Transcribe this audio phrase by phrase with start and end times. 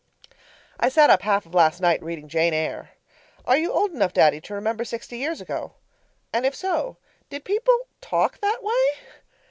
[0.79, 2.89] I sat up half of last night reading Jane Eyre.
[3.45, 5.73] Are you old enough, Daddy, to remember sixty years ago?
[6.33, 6.97] And, if so,
[7.29, 8.99] did people talk that way?